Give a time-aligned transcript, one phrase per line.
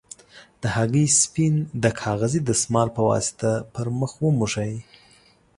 [0.61, 4.73] د هګۍ سپین د کاغذي دستمال په واسطه پر مخ وموښئ.